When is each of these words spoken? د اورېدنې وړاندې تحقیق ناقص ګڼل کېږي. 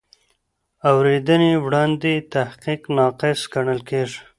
د 0.79 0.81
اورېدنې 0.91 1.51
وړاندې 1.65 2.13
تحقیق 2.33 2.81
ناقص 2.97 3.39
ګڼل 3.53 3.79
کېږي. 3.89 4.19